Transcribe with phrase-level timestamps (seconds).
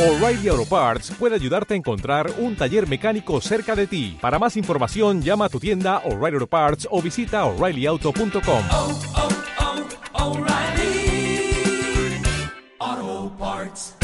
[0.00, 4.16] O'Reilly Auto Parts puede ayudarte a encontrar un taller mecánico cerca de ti.
[4.18, 8.62] Para más información, llama a tu tienda O'Reilly Auto Parts o visita oreillyauto.com.
[8.72, 8.98] oh,
[12.80, 13.94] oh, Parts.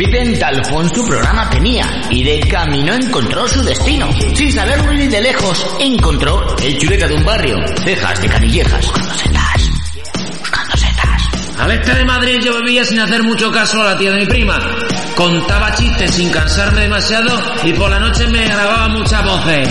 [0.00, 4.06] Vicente Alfonso su programa tenía y de camino encontró su destino.
[4.34, 8.92] Sin saberlo ni de lejos, encontró el chuleta de un barrio, cejas de canillejas,
[11.70, 14.26] Al este de Madrid yo bebía sin hacer mucho caso a la tía de mi
[14.26, 14.58] prima.
[15.14, 19.68] Contaba chistes sin cansarme demasiado y por la noche me grababa muchas voces.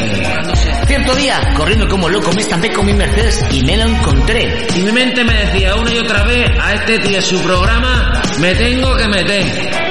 [0.87, 4.67] Cierto día, corriendo como loco, me estampé con mi Mercedes y me lo encontré.
[4.77, 8.55] Y mi mente me decía una y otra vez a este tío su programa me
[8.55, 9.89] tengo que meter.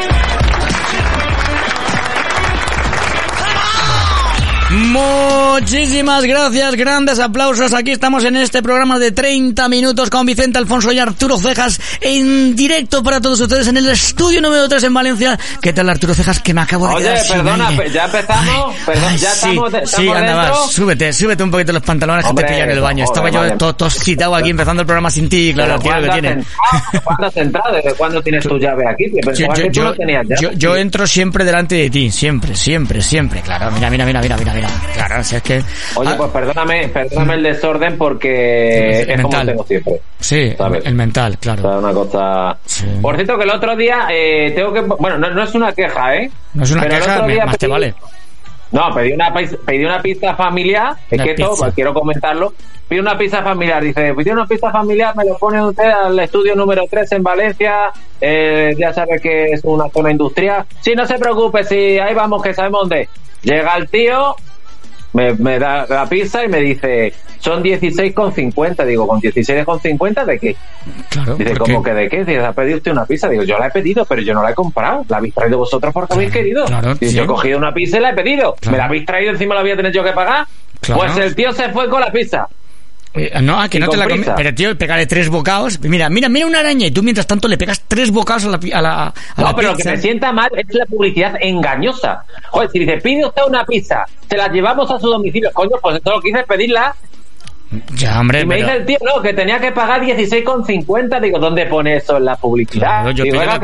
[4.91, 7.75] Muchísimas gracias, grandes aplausos.
[7.75, 12.57] Aquí estamos en este programa de 30 minutos con Vicente Alfonso y Arturo Cejas en
[12.57, 15.39] directo para todos ustedes en el estudio número 3 en Valencia.
[15.61, 16.41] ¿Qué tal Arturo Cejas?
[16.41, 17.91] Que me acabo de Oye, quedar sin perdona, aire.
[17.91, 20.61] ya empezamos, perdón, Ay, ya sí, estamos, de- sí, estamos anda, dentro.
[20.63, 23.05] va, súbete, súbete un poquito los pantalones que Hombre, te pillan en el baño.
[23.05, 26.13] Estaba yo todo, todo citado aquí empezando el programa sin ti, claro, tío, que ¿cuándo
[26.13, 26.45] has tiene.
[27.05, 27.75] ¿Cuándo has entrado?
[27.75, 29.05] ¿Desde cuándo tienes tu llave aquí?
[29.37, 30.37] Yo que tú yo- lo tenías ya.
[30.41, 33.71] yo- yo entro siempre delante de ti, siempre, siempre, siempre, claro.
[33.71, 34.69] Mira, mira, mira, mira, mira, mira.
[34.95, 35.63] Claro, si es que...
[35.97, 39.47] Oye, Ah, pues perdóname, perdóname el desorden porque El es como mental.
[39.47, 40.01] tengo siempre.
[40.21, 40.85] Sí, ¿sabes?
[40.87, 41.63] el mental, O claro.
[41.63, 42.59] sea, una cosa...
[42.65, 42.87] Sí.
[43.01, 44.81] Por cierto, que el otro día eh, tengo que...
[44.81, 46.31] Bueno, no, no es una queja, ¿eh?
[46.55, 47.95] No es una Pero queja, más te vale.
[48.71, 52.53] No, pedí una, pedí una pizza familiar, es que esto, pues, quiero comentarlo.
[52.87, 56.55] Pedí una pizza familiar, dice, pedí una pizza familiar, me lo pone usted al estudio
[56.55, 57.91] número 3 en Valencia,
[58.21, 60.65] eh, ya sabe que es una zona industrial.
[60.83, 63.09] Sí, no se preocupe, si ahí vamos, que sabemos dónde.
[63.43, 64.35] Llega el tío,
[65.19, 68.85] me, me da la pizza y me dice, son 16,50.
[68.85, 70.57] Digo, ¿con 16,50 de qué?
[71.11, 72.19] Claro, Dice, ¿cómo que de qué?
[72.19, 73.29] Dice, ¿ha pedido usted una pizza?
[73.29, 75.05] Digo, yo la he pedido, pero yo no la he comprado.
[75.09, 76.65] La habéis traído vosotros porque habéis querido.
[76.67, 77.13] claro, sí.
[77.13, 78.55] yo he cogido una pizza y la he pedido.
[78.61, 78.73] Claro.
[78.73, 80.47] ¿Me la habéis traído encima la voy a tener yo que pagar?
[80.81, 81.01] Claro.
[81.01, 82.47] Pues el tío se fue con la pizza.
[83.15, 84.29] Eh, no, a que Y no te la comes.
[84.37, 85.81] Pero tío, pegarle tres bocados.
[85.81, 88.61] Mira, mira, mira una araña y tú mientras tanto le pegas tres bocados a la,
[88.79, 89.91] a la, a No, la pero lo que pizza.
[89.93, 92.25] me sienta mal es la publicidad engañosa.
[92.51, 95.51] Joder, si dice, pide usted una pizza, se la llevamos a su domicilio.
[95.53, 96.95] Coño, pues esto lo que hice es pedirla.
[97.97, 101.21] Ya, hombre, Y me pero- dice el tío, no, que tenía que pagar 16,50.
[101.21, 102.87] Digo, ¿dónde pone eso en la publicidad?
[103.03, 103.59] Claro, yo Digo, pizza.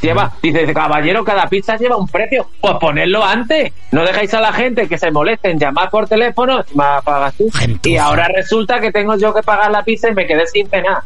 [0.00, 2.48] Lleva, dice, caballero, cada pizza lleva un precio.
[2.60, 3.72] Pues ponedlo antes.
[3.92, 7.50] No dejáis a la gente que se moleste en llamar por teléfono, más pagas tú.
[7.50, 7.88] Gentuza.
[7.88, 11.02] Y ahora resulta que tengo yo que pagar la pizza y me quedé sin cenar.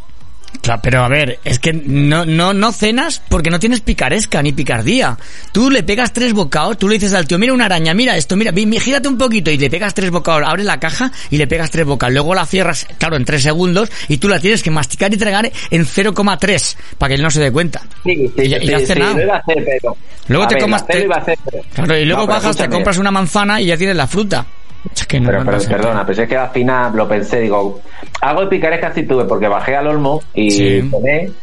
[0.62, 4.52] Claro, pero a ver, es que no, no, no cenas porque no tienes picaresca ni
[4.52, 5.16] picardía.
[5.52, 8.36] Tú le pegas tres bocados, tú le dices al tío, mira una araña, mira esto,
[8.36, 11.70] mira, gírate un poquito y le pegas tres bocados, abres la caja y le pegas
[11.70, 12.12] tres bocados.
[12.12, 15.50] Luego la cierras, claro, en tres segundos y tú la tienes que masticar y tragar
[15.70, 17.80] en 0,3 para que él no se dé cuenta.
[18.04, 19.14] Sí, sí, Y ya- y sí, ya has sí, cenado.
[19.16, 19.96] lo iba a hacer, pero...
[20.28, 22.56] Luego A te ver, comas te- iba a hacer, pero- Claro, y luego No, bajas,
[22.56, 24.44] te compras una manzana y ya tienes la fruta.
[24.94, 27.80] Es que no, Pero, pero, perdona, pero es que al final lo pensé, digo,
[28.20, 30.90] algo de picaresca sí tuve, porque bajé al Olmo y Sí.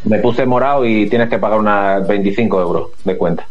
[0.06, 3.46] me puse morado y tienes que pagar unas 25 euros de cuenta.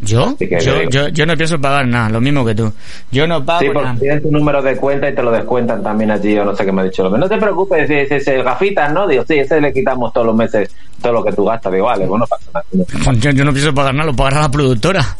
[0.00, 0.36] ¿Yo?
[0.38, 2.72] Yo, yo, yo no pienso pagar nada, lo mismo que tú.
[3.10, 3.98] Yo no pago Sí, porque nada.
[4.00, 6.70] tienes tu número de cuenta y te lo descuentan también allí, o no sé qué
[6.70, 7.04] me ha dicho.
[7.04, 7.20] hombre.
[7.20, 9.08] No te preocupes, ese es el gafitas, ¿no?
[9.08, 10.70] Digo, sí, ese le quitamos todos los meses
[11.00, 11.72] todo lo que tú gastas.
[11.72, 12.64] Digo, vale, bueno, pasa nada.
[13.18, 15.16] Yo, yo no pienso pagar nada, lo pagará la productora.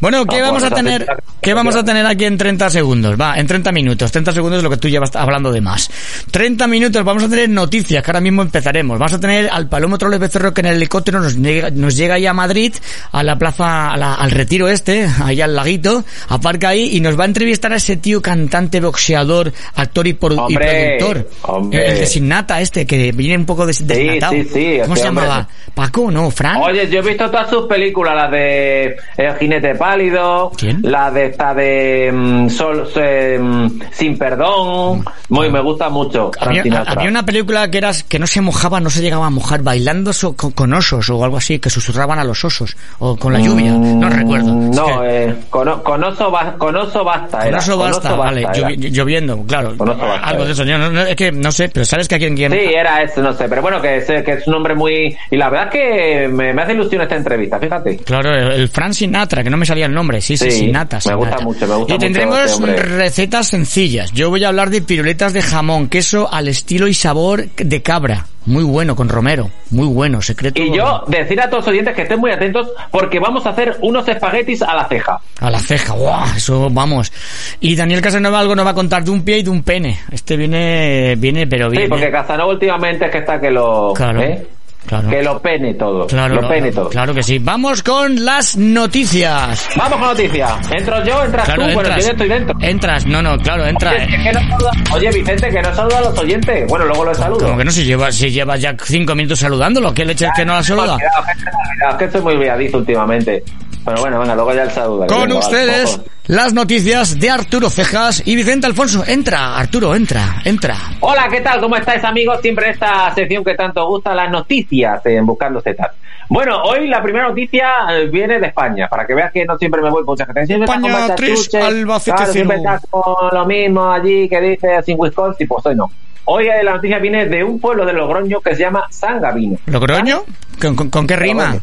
[0.00, 1.06] Bueno, ¿qué Ah, vamos a tener?
[1.40, 3.20] ¿Qué vamos a tener aquí en 30 segundos?
[3.20, 4.10] Va, en 30 minutos.
[4.12, 5.90] 30 segundos es lo que tú llevas hablando de más.
[6.30, 8.98] 30 minutos, vamos a tener noticias, que ahora mismo empezaremos.
[8.98, 12.14] Vamos a tener al Palomo Troles Becerro que en el helicóptero nos llega, nos llega
[12.14, 12.74] ahí a Madrid,
[13.10, 17.18] a la plaza, a la- al retiro este, ahí al laguito, aparca ahí y nos
[17.18, 21.28] va a entrevistar a ese tío cantante, boxeador, actor y, y productor.
[21.42, 21.90] hombre.
[21.92, 23.84] El de Sin Nata este, que viene un poco des- Sí,
[24.30, 25.21] sí, sí, ¿Cómo se hombre.
[25.22, 25.48] Llamaba?
[25.74, 26.30] Paco, ¿no?
[26.30, 26.58] ¿Fran?
[26.60, 30.80] Oye, yo he visto todas sus películas, las de El jinete pálido, ¿Quién?
[30.82, 36.30] la de esta de mm, Sol, eh, mm, Sin perdón, muy me gusta mucho.
[36.38, 39.62] Frank Había, una película que era que no se mojaba, no se llegaba a mojar,
[39.62, 43.32] bailando so- con, con osos o algo así, que susurraban a los osos, o con
[43.32, 44.52] la lluvia, no recuerdo.
[44.52, 47.38] Mm, No, que- eh, con, con oso ba- con oso basta.
[47.38, 50.52] con era, oso con basta, oso vale, llovi- lloviendo, claro, Con oso basta, algo de
[50.52, 52.52] eso, yo no, no, es que no sé, pero sabes que aquí en quien...
[52.52, 55.11] Sí, era eso, no sé, pero bueno, que es, que es un hombre muy...
[55.30, 57.96] Y la verdad es que me, me hace ilusión esta entrevista, fíjate.
[57.98, 61.00] Claro, el, el Fran Sinatra, que no me salía el nombre, sí, sí, Sí, Sinatra.
[61.06, 61.44] me gusta Sinatra.
[61.44, 64.12] mucho, me gusta Y mucho tendremos este recetas sencillas.
[64.12, 68.26] Yo voy a hablar de piruletas de jamón, queso al estilo y sabor de cabra.
[68.44, 69.50] Muy bueno, con romero.
[69.70, 70.60] Muy bueno, secreto.
[70.60, 73.76] Y yo decir a todos los oyentes que estén muy atentos porque vamos a hacer
[73.82, 75.20] unos espaguetis a la ceja.
[75.38, 76.24] A la ceja, ¡guau!
[76.36, 77.12] Eso vamos.
[77.60, 79.96] Y Daniel Casanova algo nos va a contar de un pie y de un pene.
[80.10, 81.88] Este viene, viene, pero Sí, viene.
[81.88, 83.92] porque Casanova últimamente es que está que lo...
[83.94, 84.20] Claro.
[84.20, 84.44] ¿eh?
[84.86, 85.08] Claro.
[85.08, 86.06] Que lo pene todo.
[86.06, 86.88] Claro, lo pene todo.
[86.88, 87.38] claro que sí.
[87.38, 89.68] Vamos con las noticias.
[89.76, 90.52] Vamos con noticias.
[90.70, 91.72] Entro yo, entras Claro, tú.
[91.74, 91.96] Bueno, entras.
[91.98, 92.54] yo ya estoy dentro.
[92.60, 93.90] Entras, no, no, claro, entra.
[93.92, 96.68] Oye, es que no saluda- Oye, Vicente, que no saluda a los oyentes.
[96.68, 97.46] Bueno, luego los saludo.
[97.46, 100.44] Como que no se lleva, si llevas ya cinco minutos saludándolo, ¿qué leche es que
[100.44, 100.96] no la saluda?
[100.98, 103.42] Cuidado, que estoy muy olvidadizo últimamente.
[103.84, 105.06] Pero bueno, venga, luego ya el saludo.
[105.08, 109.02] Con Venga, ustedes, las noticias de Arturo Cejas y Vicente Alfonso.
[109.06, 110.76] Entra, Arturo, entra, entra.
[111.00, 111.60] Hola, ¿qué tal?
[111.60, 112.38] ¿Cómo estáis, amigos?
[112.42, 115.90] Siempre esta sección que tanto gusta, las noticias en Buscando Zetas.
[116.28, 119.82] Bueno, hoy la primera noticia eh, viene de España, para que veas que no siempre
[119.82, 120.46] me voy con mucha gente.
[120.46, 122.74] Siempre estás España con tres, Albacete claro, siempre cero.
[122.74, 125.90] estás con lo mismo allí que dice sin Wisconsin, pues hoy no.
[126.24, 129.58] Hoy eh, la noticia viene de un pueblo de Logroño que se llama San Gavino.
[129.66, 130.22] ¿Logroño?
[130.60, 131.42] ¿Con, con- con qué rima?
[131.46, 131.62] Logroño.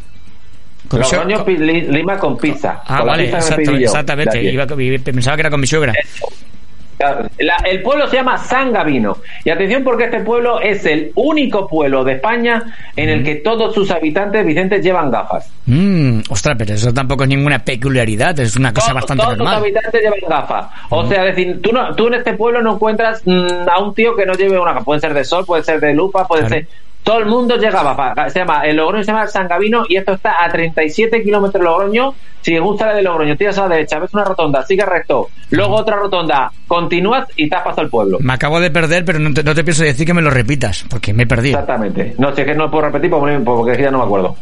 [0.90, 2.82] Con Logroño li- lima con pizza.
[2.86, 4.44] Ah, con vale, pizza exacto- exactamente.
[4.44, 4.66] Iba-
[5.04, 5.94] pensaba que era con mi suegra.
[7.38, 9.20] La- el pueblo se llama San Gavino.
[9.46, 12.62] Y atención porque este pueblo es el único pueblo de España
[12.94, 15.50] en el que todos sus habitantes, Vicente, llevan gafas.
[15.68, 19.54] Mm, ostras, pero eso tampoco es ninguna peculiaridad, es una cosa Todos- bastante todos normal.
[19.56, 20.66] los habitantes llevan gafas.
[20.90, 23.94] O sea, es decir, tú, no, tú en este pueblo no encuentras mm, a un
[23.96, 24.84] tío que no lleve una gafa.
[24.84, 26.56] Puede ser de sol, puede ser de lupa, puede Claro.
[26.56, 26.68] ser...
[27.04, 28.32] Todo el mundo llega gafas.
[28.34, 31.70] Se llama, el Logroño se llama San Gavino y esto está a 37 kilómetros de
[31.70, 32.14] Logroño.
[32.42, 35.28] Si te gusta la de Logroño, tiras a la derecha, ves una rotonda, sigue recto,
[35.50, 38.18] luego otra rotonda, continúas y te has pasado el pueblo.
[38.22, 40.86] Me acabo de perder, pero no te, no te pienso decir que me lo repitas,
[40.90, 41.60] porque me he perdido.
[41.60, 42.16] Exactamente.
[42.18, 44.36] No, si es que no puedo repetir porque, porque ya no me acuerdo.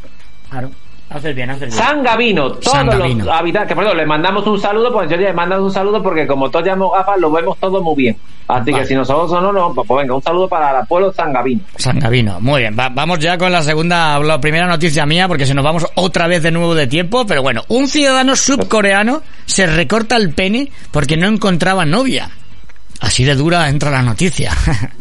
[0.49, 0.69] Claro.
[1.09, 1.71] Haces bien, haces bien.
[1.71, 3.23] San Gavino, todos San Gavino.
[3.25, 6.27] los habitantes, que perdón, le mandamos un saludo, pues yo le mandamos un saludo porque
[6.27, 8.17] como todos llevamos gafas, lo vemos todo muy bien.
[8.49, 8.83] Así Vale.
[8.83, 11.61] que si nosotros o no, no, pues venga, un saludo para el pueblo San Gavino.
[11.77, 12.39] San Gavino.
[12.41, 15.63] Muy bien, va- vamos ya con la segunda, la primera noticia mía, porque se nos
[15.63, 20.33] vamos otra vez de nuevo de tiempo, pero bueno, un ciudadano subcoreano se recorta el
[20.33, 22.29] pene porque no encontraba novia.
[22.99, 24.51] Así de dura entra la noticia.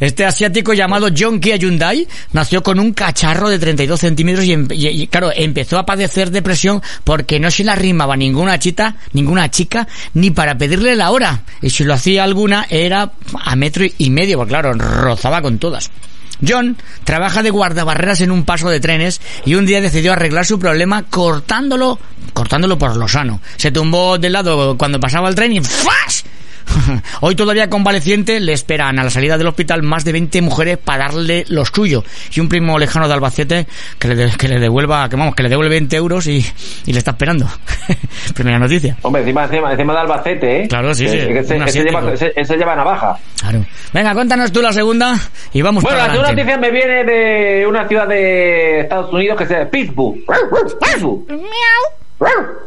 [0.00, 5.06] Este asiático llamado John Kia Hyundai nació con un cacharro de 32 centímetros y, y-
[5.06, 10.30] claro, empezó a padecer depresión porque no se le arrimaba ninguna chita, ninguna chica, ni
[10.30, 11.42] para pedirle la hora.
[11.60, 13.12] Y si lo hacía alguna era
[13.44, 15.90] a metro y medio, porque claro, rozaba con todas.
[16.46, 20.58] John trabaja de guardabarreras en un paso de trenes y un día decidió arreglar su
[20.58, 22.00] problema cortándolo,
[22.32, 23.40] cortándolo por lo sano.
[23.56, 26.22] Se tumbó del lado cuando pasaba el tren y ¡flash!
[27.20, 31.04] Hoy todavía convaleciente le esperan a la salida del hospital más de 20 mujeres para
[31.04, 32.04] darle lo suyo
[32.34, 33.66] y un primo lejano de Albacete
[33.98, 36.44] que le, de- que le devuelva, que vamos, que le devuelve 20 euros y,
[36.86, 37.46] y le está esperando.
[38.34, 38.96] Primera noticia.
[39.02, 40.68] Hombre, encima, encima, encima de Albacete, ¿eh?
[40.68, 43.16] Claro, sí, sí, ese, lleva, ese- ese lleva navaja.
[43.40, 43.64] Claro.
[43.92, 45.18] Venga, cuéntanos tú la segunda
[45.52, 46.52] y vamos Bueno, para la segunda adelante.
[46.54, 50.16] noticia me viene de una ciudad de Estados Unidos que se llama Pittsburgh.
[50.80, 51.24] Pittsburgh.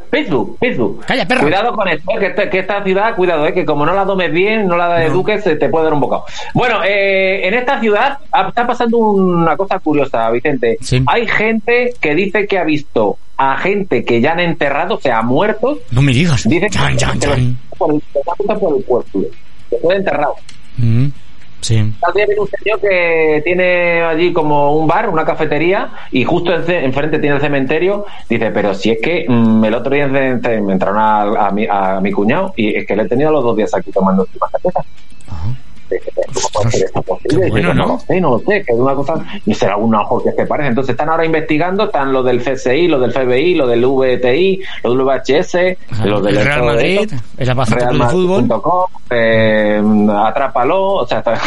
[0.10, 1.00] Pittsburgh, Pittsburgh.
[1.06, 1.42] Calla, perro.
[1.42, 4.06] Cuidado con esto, eh, que, esta- que esta ciudad, cuidado, eh, que como no la
[4.06, 6.24] domes bien, no la eduques, se te puede dar un bocado.
[6.54, 10.78] Bueno, eh, en esta ciudad está pasando una cosa curiosa, Vicente.
[10.82, 11.04] Sí.
[11.08, 15.22] Hay gente que dice que ha visto a gente que ya han enterrado, o sea,
[15.22, 16.44] muertos, No me digas.
[16.48, 17.58] Dicen que, Chan, chan, que los- chan.
[17.78, 18.02] por el,
[18.60, 19.20] por el cuerpo,
[19.70, 20.36] que fue enterrado.
[20.78, 21.08] Mm,
[21.66, 21.94] sí.
[22.00, 27.20] También viene un señor que tiene allí como un bar, una cafetería, y justoence- enfrente
[27.20, 28.06] tiene el cementerio.
[28.30, 32.00] Dice, pero si es que mm, el otro día me entraron a, a mi, a
[32.02, 34.82] mi cuñado y es que le he tenido los dos días aquí tomando cerveza.
[35.28, 35.48] Ajá.
[36.34, 36.90] ¿Cómo puede ser
[37.50, 37.88] bueno, Dice, ¿no?
[37.88, 39.14] lo sé, no lo sé, que es una cosa,
[39.46, 40.70] y será algún ojo que se parece.
[40.70, 44.98] Entonces están ahora investigando, están los del CSI, los del FBI, los del VTI, los
[44.98, 48.48] del VHS, los del el Real Madrid, el Club de Fútbol.
[48.48, 49.82] Realmadrid.com, eh,
[50.26, 51.40] atrápalo, o sea, está-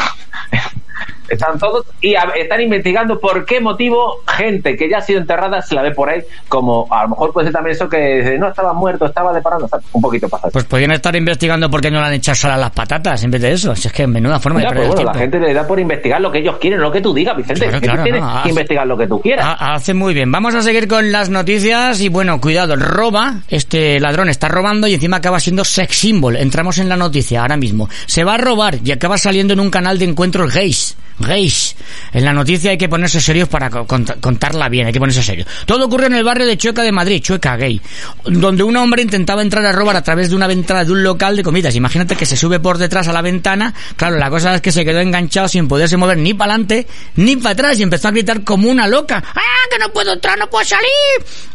[1.29, 5.61] están todos y a- están investigando por qué motivo gente que ya ha sido enterrada
[5.63, 8.49] se la ve por ahí, como a lo mejor puede ser también eso que no
[8.49, 10.51] estaba muerto, estaba de está un poquito pasado.
[10.53, 13.41] Pues podrían estar investigando por qué no le han echado a las patatas en vez
[13.43, 13.75] de eso.
[13.75, 15.55] Si es que en menuda forma Ya, de pues perder bueno, el la gente le
[15.55, 17.67] da por investigar lo que ellos quieren, lo que tú digas, Vicente.
[17.67, 19.47] Claro, claro, tienes no, que investigar lo que tú quieras.
[19.47, 20.31] Ha- Hace muy bien.
[20.33, 24.95] Vamos a seguir con las noticias y bueno, cuidado, roba, este ladrón está robando y
[24.95, 26.37] encima acaba siendo sex symbol.
[26.37, 27.89] Entramos en la noticia ahora mismo.
[28.07, 30.97] Se va a robar y acaba saliendo en un canal de encuentros gays.
[31.19, 31.77] Gays.
[32.13, 35.23] En la noticia hay que ponerse serios para co- cont- contarla bien, hay que ponerse
[35.23, 35.45] serio.
[35.67, 37.81] Todo ocurrió en el barrio de Chueca de Madrid, Chueca gay,
[38.25, 41.37] donde un hombre intentaba entrar a robar a través de una ventana de un local
[41.37, 41.75] de comidas.
[41.75, 43.75] Imagínate que se sube por detrás a la ventana.
[43.97, 47.37] Claro, la cosa es que se quedó enganchado sin poderse mover ni para adelante ni
[47.37, 49.23] para atrás y empezó a gritar como una loca.
[49.35, 50.89] ¡Ah, que no puedo entrar, no puedo salir!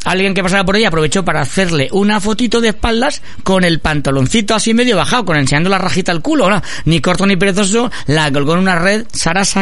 [0.06, 4.54] Alguien que pasaba por ahí aprovechó para hacerle una fotito de espaldas con el pantaloncito
[4.56, 6.62] así medio bajado, con enseñando la rajita al culo, ¿no?
[6.86, 9.06] Ni corto ni perezoso, la colgó en una red,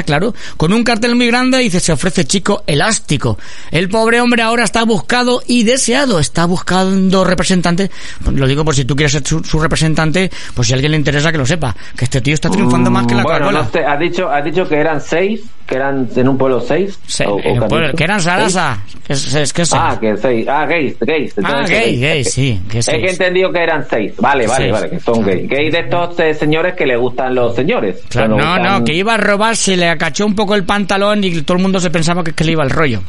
[0.06, 3.38] Claro, con un cartel muy grande y dice, se ofrece chico elástico.
[3.72, 7.92] El pobre hombre ahora está buscado y deseado, está buscando representante,
[8.32, 10.98] lo digo por si tú quieres ser su, su representante, pues si a alguien le
[10.98, 14.00] interesa que lo sepa, que este tío está triunfando más que la bueno, no has
[14.00, 17.00] dicho, has dicho que eran seis que eran en un pueblo seis.
[17.08, 18.82] Sí, o- o pueblo- que eran Sarasa.
[19.08, 20.46] Es, es que Ah, que seis.
[20.48, 21.34] Ah, gays, gays.
[21.38, 22.02] Ah, entonces, gay, gays.
[22.02, 22.62] gay, sí.
[22.70, 24.14] Que Es que he entendido que eran seis.
[24.18, 24.72] Vale, vale, Seis.
[24.74, 25.50] vale, que son gays.
[25.50, 28.02] Gays de estos eh, señores que le gustan los señores.
[28.10, 31.24] Claro, no, gustan- no, que iba a robar, se le acachó un poco el pantalón
[31.24, 33.02] y todo el mundo se pensaba que, que le iba el rollo.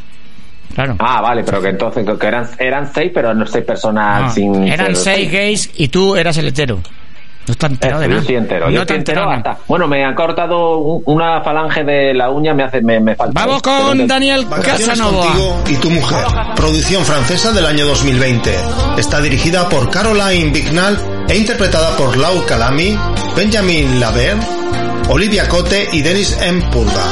[0.75, 0.97] Claro.
[1.01, 4.67] Ah, vale, pero que entonces que eran, eran seis, pero no seis personas No, sin.
[4.69, 6.81] eran ser seis gays y tú eras el hetero.
[7.47, 8.21] No está enterado de Eso, yo nada.
[8.23, 8.65] estoy entero.
[8.67, 9.57] No yo te estoy entero hasta.
[9.67, 13.33] Bueno, me han cortado un- una falange de la uña, me hace, me, me falta.
[13.45, 15.25] Vamos con Daniel Casanova.
[15.27, 16.19] contigo y tu mujer.
[16.55, 18.55] Producción francesa del año 2020.
[18.97, 20.97] Está dirigida por Caroline Bignal
[21.29, 22.97] e interpretada por Lau Calami,
[23.37, 24.37] Benjamin Laver,
[25.09, 26.63] Olivia Cote y Denis M.
[26.71, 27.03] Purga.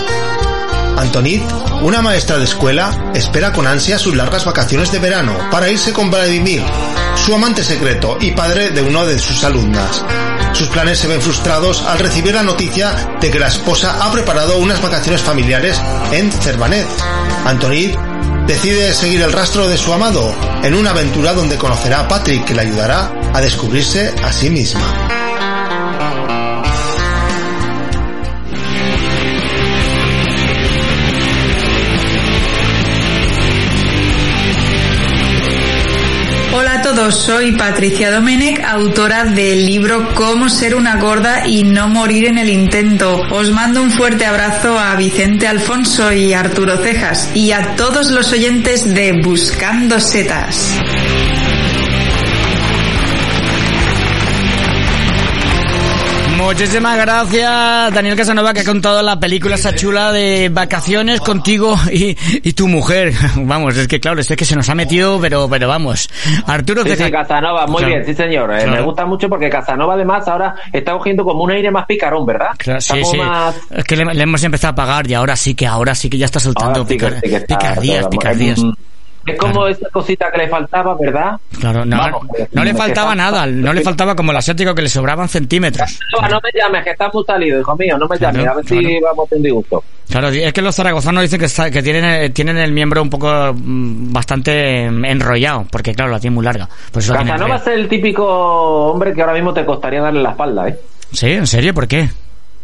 [1.01, 1.43] Antonit,
[1.81, 6.11] una maestra de escuela, espera con ansia sus largas vacaciones de verano para irse con
[6.11, 6.63] Vladimir,
[7.17, 10.05] su amante secreto y padre de uno de sus alumnas.
[10.53, 14.59] Sus planes se ven frustrados al recibir la noticia de que la esposa ha preparado
[14.59, 15.81] unas vacaciones familiares
[16.13, 16.87] en Cervanet.
[17.47, 17.97] Antonit
[18.47, 22.55] decide seguir el rastro de su amado en una aventura donde conocerá a Patrick que
[22.55, 25.10] le ayudará a descubrirse a sí misma.
[37.11, 42.49] Soy Patricia Domenech, autora del libro Cómo ser una gorda y no morir en el
[42.49, 43.23] intento.
[43.31, 48.33] Os mando un fuerte abrazo a Vicente Alfonso y Arturo Cejas y a todos los
[48.33, 50.79] oyentes de Buscando Setas.
[56.41, 62.17] Muchísimas gracias, Daniel Casanova, que ha contado la película esa chula de vacaciones contigo y,
[62.43, 63.13] y tu mujer.
[63.37, 66.09] Vamos, es que claro, es que se nos ha metido, pero, pero vamos.
[66.47, 67.95] Arturo Sí, sí, Casanova, muy Claro.
[67.95, 68.51] bien, sí señor.
[68.53, 68.73] Eh, Claro.
[68.73, 72.49] Me gusta mucho porque Casanova además ahora está cogiendo como un aire más picarón, ¿verdad?
[72.59, 73.17] Claro, sí, sí.
[73.17, 76.09] más- Es que le, le hemos empezado a pagar y ahora sí que, ahora sí
[76.11, 78.59] que ya está soltando Ahora sí que- picar- sí que está- picardías, picardías.
[78.59, 78.73] Mm,
[79.27, 79.69] Es como Claro.
[79.69, 81.33] esa cosita que le faltaba, ¿verdad?
[81.61, 82.23] Claro, no, Vamos,
[82.53, 85.99] no le faltaba está- nada, no le faltaba como el asiático que le sobraban centímetros.
[86.21, 88.55] No, no me llames, que estás muy salido, hijo mío, no me Claro, llames, a
[88.55, 89.85] ver si vamos a tener un disgusto.
[90.11, 93.11] Claro, es que los zaragozanos dicen que, está- que tienen, eh, tienen el miembro un
[93.11, 96.69] poco mm, bastante enrollado, porque claro, la tiene muy larga.
[96.91, 98.25] Por eso Casanova es el típico
[98.87, 100.79] hombre que ahora mismo te costaría darle la espalda, ¿eh?
[101.13, 101.31] ¿Sí?
[101.31, 101.75] ¿En serio?
[101.75, 102.09] ¿Por qué?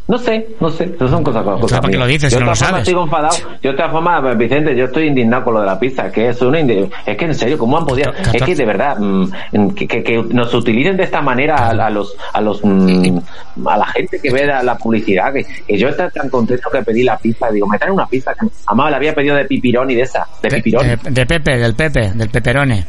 [0.08, 2.50] No sé, no sé, eso son cosas, cosas ¿para qué lo dices Yo si no
[2.50, 2.84] lo sabes?
[2.86, 3.34] sigo enfadado.
[3.60, 6.40] Yo de todas formas, Vicente, yo estoy indignado con lo de la pizza, que es
[6.42, 8.12] una indi- es que en serio, ¿cómo han podido?
[8.32, 11.90] Es que de verdad, mm, que, que- que nos utilicen de esta manera a, a
[11.90, 13.18] los, a los, mm,
[13.66, 16.82] a la gente que ve la, la publicidad, que, que yo estaba tan contento que
[16.82, 19.90] pedí la pizza, digo, me traen una pizza, que además la había pedido de pipirón
[19.90, 20.86] y de esa, de De, pipirón.
[20.86, 22.86] de- de Pepe, del Pepe, del Peperone.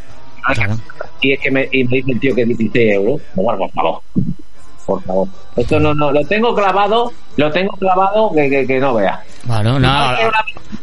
[0.54, 0.78] Claro.
[1.22, 3.22] Y es que me, y me dice el tío que 16 euros.
[3.34, 4.02] Bueno, por favor.
[4.88, 5.28] Por favor.
[5.56, 9.22] Esto no, no, lo tengo clavado, lo tengo clavado que, que, que no vea.
[9.44, 9.88] Bueno, no,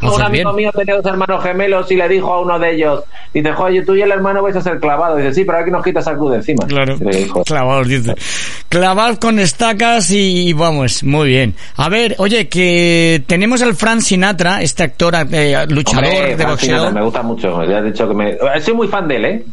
[0.03, 0.57] un, amigo bien.
[0.57, 3.95] mío tenía dos hermanos gemelos y le dijo a uno de ellos, dice, joder, tú
[3.95, 5.19] y el hermano vais a ser clavados.
[5.19, 6.67] Dice, sí, pero aquí nos quitas al de encima.
[6.67, 6.97] Claro,
[7.47, 8.15] clavados, dice.
[8.69, 11.55] Clavados con estacas y, y vamos, muy bien.
[11.77, 16.69] A ver, oye, que tenemos al Frank Sinatra, este actor, eh, luchador Hombre, de boxeo.
[16.69, 17.65] Sinatra, me gusta mucho.
[17.65, 18.37] Ya he dicho que me...
[18.55, 19.45] He sido muy fan de él, ¿eh?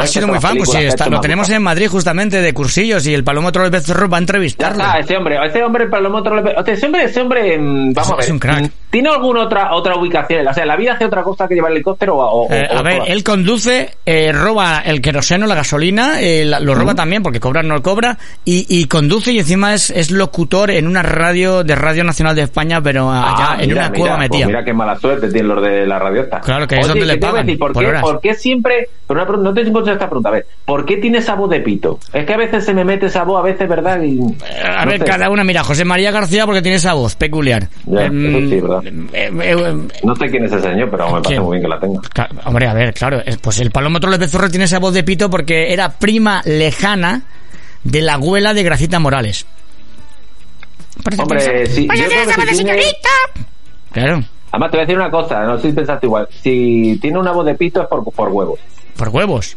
[0.00, 3.14] Ha sido muy fan, pues sí, está- lo tenemos en Madrid justamente de cursillos y
[3.14, 4.82] el Palomo Troll Becerro va a entrevistarlo.
[4.84, 8.24] está, ese hombre, ese hombre, pero lo otro, ese hombre, ese hombre, vamos a ver,
[8.24, 8.70] es un crack.
[8.90, 10.46] ¿tiene alguna otra otra ubicación?
[10.48, 12.76] O sea, ¿la vida hace otra cosa que llevar el helicóptero o, o- Eh, o-
[12.76, 13.08] a o ver, todas?
[13.10, 17.62] él conduce, eh, roba el queroseno, la gasolina, eh, la- lo roba también porque cobra
[17.62, 22.02] no cobra, y, y conduce y encima es, es locutor en una radio de Radio
[22.04, 24.46] Nacional de España, pero allá Ah, en mira, una mira, cueva pues metida.
[24.46, 26.40] mira qué mala suerte tienen los de la radio esta.
[26.40, 27.58] Claro, que es donde le ¿qué te iba a pagan decir?
[27.58, 28.02] ¿por, por qué, horas.
[28.02, 30.96] por qué siempre, pero una pregunta, no te encuentro esta pregunta, a ver, ¿por qué
[30.96, 31.98] tiene esa voz de pito?
[32.12, 33.89] Es que a veces se me mete esa voz, a veces, ¿verdad?
[33.98, 34.20] Y,
[34.64, 35.04] A no ver, sé.
[35.06, 37.68] cada una, mira, José María García porque tiene esa voz peculiar.
[37.86, 38.82] Ya, Em, eso sí, ¿verdad?
[38.86, 41.80] eh, eh, No sé quién es ese señor, pero me parece muy bien que la
[41.80, 42.00] tenga.
[42.14, 45.02] Ca- Hombre, a ver, claro, eh, pues el Palomo Troles Becerro tiene esa voz de
[45.04, 47.22] pito porque era prima lejana
[47.84, 49.46] de la abuela de Gracita Morales.
[51.18, 52.82] Hombre, sí, yo creo que si tiene-
[53.92, 56.28] Claro, Además, te voy a decir una cosa, no sé si pensaste igual.
[56.42, 58.58] Si tiene una voz de pito es por, por huevos.
[58.96, 59.56] por huevos.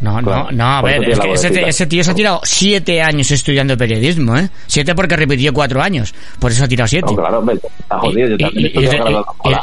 [0.00, 1.32] No, no, no, a ver, es que
[1.68, 4.50] ese, tío se ha tirado siete años estudiando periodismo, ¿eh?
[4.66, 7.06] Siete porque repitió cuatro años, por eso ha tirado siete.
[7.10, 8.28] No, claro, hombre, está jodido.
[8.28, 8.80] Yo Y- también y- de,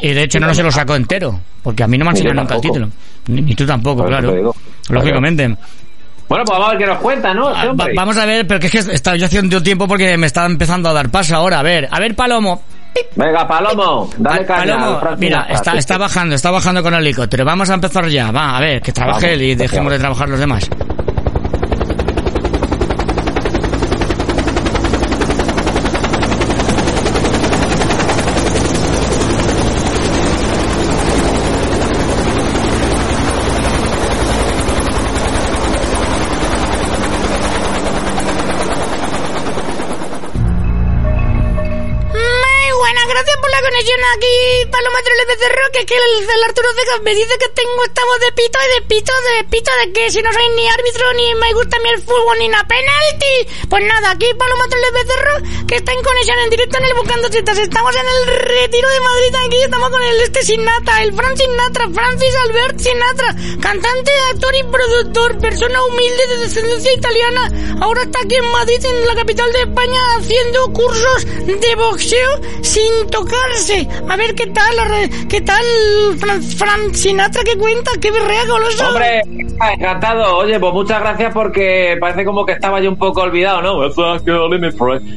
[0.02, 2.22] y- hecho no, no se lo sacó entero, porque a mí no me han yo
[2.22, 2.90] enseñado nunca el título.
[3.28, 4.54] Ni, ni tú tampoco, claro.
[4.90, 5.56] Lógicamente.
[6.28, 7.50] Bueno, pues vamos a ver qué nos cuenta, ¿no?
[7.50, 7.94] Este Ah, va- hombre.
[7.94, 10.88] vamos a ver, pero que es que estaba yo haciendo tiempo porque me estaba empezando
[10.90, 11.60] a dar paso ahora.
[11.60, 12.64] A ver, a ver, Palomo.
[13.16, 14.78] Venga, Palomo, dale caña.
[14.78, 17.46] Palomo, mira, está, está bajando, está bajando con el helicóptero.
[17.46, 18.32] Vamos a empezar ya.
[18.32, 20.70] Va, a ver, que trabaje Vamos, él y dejemos de trabajar los demás.
[44.72, 48.20] Paloma Troles Becerro, que es que el, Arturo Cejas me dice que tengo esta voz
[48.20, 51.36] de pito y de pito, de pito, de que si no soy ni árbitro, ni
[51.36, 53.68] me gusta ni el fútbol, ni la penalti.
[53.70, 57.28] Pues nada, aquí Paloma Troles Becerro, que está en conexión en directo en el Buscando
[57.30, 57.58] Citas.
[57.58, 61.90] Estamos en el retiro de Madrid aquí, estamos con el este Sinatra, el Fran Sinatra,
[61.94, 67.50] Francis Albert Sinatra, cantante, actor y productor, persona humilde de descendencia italiana.
[67.82, 73.10] Ahora está aquí en Madrid, en la capital de España, haciendo cursos de boxeo sin
[73.10, 73.88] tocarse.
[74.08, 75.63] A ver qué tal, re- qué tal
[76.20, 78.88] Fran, Fran Sinatra, qué cuenta, qué berrea goloso.
[78.88, 79.22] Hombre,
[79.74, 80.38] encantado.
[80.38, 83.86] Oye, pues muchas gracias porque parece como que estaba yo un poco olvidado, ¿no?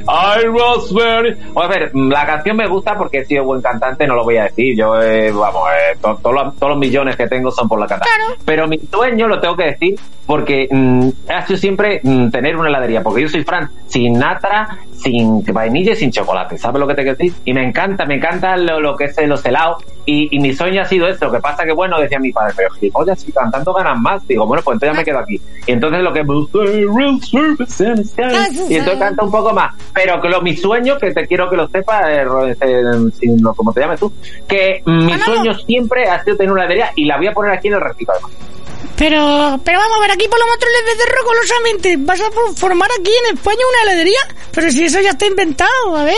[0.07, 4.07] I was very- Pues a ver, la canción me gusta porque he sido buen cantante,
[4.07, 4.77] no lo voy a decir.
[4.77, 7.87] Yo, eh, vamos, eh, to- todos los- todos los millones que tengo son por la
[7.87, 8.11] cantada.
[8.15, 8.41] Claro.
[8.45, 12.69] Pero mi sueño lo tengo que decir porque mm, ha sido siempre mm, tener una
[12.69, 13.03] heladería.
[13.03, 16.57] Porque yo soy Fran sin natra, sin vainilla y sin chocolate.
[16.59, 17.33] ¿Sabes lo que te quiero decir?
[17.45, 19.83] Y me encanta, me encanta lo, lo que es eh, los helados.
[20.07, 21.27] Y, y mi sueño ha sido esto.
[21.27, 24.27] Lo que pasa que, bueno, decía mi padre, pero gilipollas, si cantando ganan más.
[24.29, 25.41] Digo, bueno, pues entonces ya me quedo aquí.
[25.67, 28.67] Y entonces lo que me gusta es real service and style.
[28.71, 29.75] Y entonces canto un poco más.
[29.95, 32.83] Pero que lo, mi sueño, que te quiero que lo sepas, eh, este,
[33.57, 34.13] como te llames tú,
[34.47, 37.69] que mi sueño siempre ha sido tener una heladería y la voy a poner aquí
[37.69, 38.33] en el retiro además.
[38.97, 43.11] Pero, pero vamos a ver, aquí Paloma Troles Becerro golosamente, ¿vas a for- formar aquí
[43.27, 44.21] en España una heladería?
[44.53, 46.15] Pero si eso ya está inventado, a ver.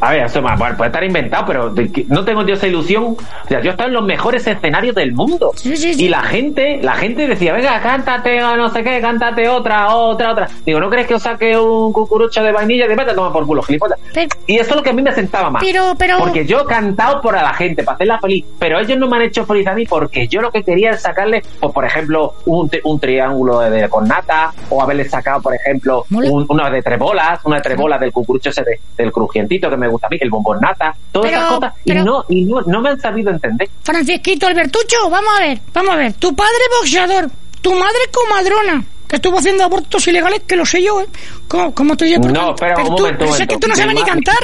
[0.00, 3.04] A ver, eso más, puede estar inventado, pero de no tengo yo esa ilusión.
[3.04, 5.52] O sea, yo he estado en los mejores escenarios del mundo.
[5.56, 6.04] Sí, sí, sí.
[6.04, 10.32] Y la gente, la gente decía, venga, cántate o no sé qué, cántate otra, otra,
[10.32, 10.48] otra.
[10.64, 12.84] Digo, ¿no crees que os saque un cucurucho de vainilla?
[12.86, 13.98] Digo, vete a tomar por culo, gilipollas.
[14.12, 15.62] Pero- Y eso es lo que a mí me sentaba más.
[15.64, 16.18] Pero, pero...
[16.18, 19.16] Porque yo he cantado por a la gente, para hacerla feliz, pero ellos no me
[19.16, 22.34] han hecho feliz a mí porque yo lo que quería es sacarle, pues, por ejemplo,
[22.44, 26.82] un, un triángulo de, de- con nata, o haberle sacado, por ejemplo, un- una de
[26.82, 30.06] tres bolas, una de tres bolas del cucurucho ese de- del crujientito que me gusta
[30.06, 32.80] a mí, el bombón nata, todas Pero- esas cosas, pero- y, no, y no, no
[32.80, 33.68] me han sabido entender.
[33.82, 36.12] Francisquito Albertucho, vamos a ver, vamos a ver.
[36.14, 41.00] Tu padre boxeador, tu madre comadrona, que estuvo haciendo abortos ilegales, que lo sé yo,
[41.00, 41.06] ¿eh?
[41.48, 42.28] ¿Cómo, cómo te digo?
[42.28, 44.36] No, espera, un tú, momento, pero es que tú no sabes ni cantar.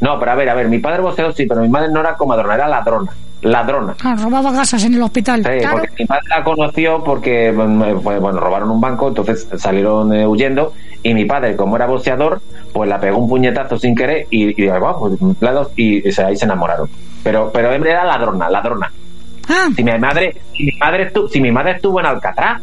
[0.00, 2.14] No, pero a ver, a ver, mi padre boxeador sí, pero mi madre no era
[2.16, 3.10] comadrona, era ladrona.
[3.42, 3.94] Ladrona.
[4.02, 5.42] Ah, robaba gasas en el hospital.
[5.44, 5.78] Sí, claro.
[5.78, 10.72] porque mi madre la conoció porque bueno, robaron un banco, entonces salieron eh, huyendo
[11.02, 12.40] y mi padre, como era boxeador,
[12.76, 15.14] pues la pegó un puñetazo sin querer y, y, pues,
[15.76, 16.88] y, y se- ahí se enamoraron.
[17.22, 18.90] Pero, pero era ladrona, ladrona.
[19.48, 22.62] Ah, Si mi madre, si mi madre estuvo, si mi madre estuvo en Alcatraz,